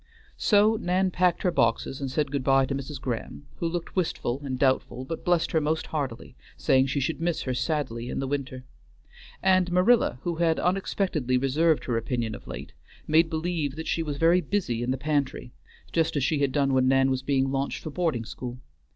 So 0.39 0.77
Nan 0.81 1.11
packed 1.11 1.43
her 1.43 1.51
boxes 1.51 2.01
and 2.01 2.09
said 2.09 2.31
good 2.31 2.43
by 2.43 2.65
to 2.65 2.73
Mrs. 2.73 2.99
Graham, 2.99 3.45
who 3.57 3.67
looked 3.67 3.95
wistful 3.95 4.41
and 4.43 4.57
doubtful, 4.57 5.05
but 5.05 5.23
blessed 5.23 5.51
her 5.51 5.61
most 5.61 5.85
heartily, 5.85 6.35
saying 6.57 6.87
she 6.87 6.99
should 6.99 7.21
miss 7.21 7.43
her 7.43 7.53
sadly 7.53 8.09
in 8.09 8.17
the 8.17 8.25
winter. 8.27 8.65
And 9.43 9.71
Marilla, 9.71 10.17
who 10.23 10.37
had 10.37 10.57
unexpectedly 10.59 11.37
reserved 11.37 11.83
her 11.85 11.97
opinion 11.97 12.33
of 12.33 12.47
late, 12.47 12.73
made 13.05 13.29
believe 13.29 13.75
that 13.75 13.85
she 13.85 14.01
was 14.01 14.17
very 14.17 14.41
busy 14.41 14.81
in 14.81 14.89
the 14.89 14.97
pantry, 14.97 15.53
just 15.91 16.15
as 16.15 16.23
she 16.23 16.39
had 16.39 16.51
done 16.51 16.73
when 16.73 16.87
Nan 16.87 17.11
was 17.11 17.21
being 17.21 17.51
launched 17.51 17.83
for 17.83 17.91
boarding 17.91 18.25
school. 18.25 18.57